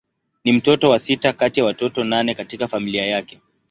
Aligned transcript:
Ni 0.45 0.53
mtoto 0.53 0.89
wa 0.89 0.99
sita 0.99 1.33
kati 1.33 1.59
ya 1.59 1.65
watoto 1.65 2.03
nane 2.03 2.33
katika 2.35 2.67
familia 2.67 3.05
yake. 3.05 3.39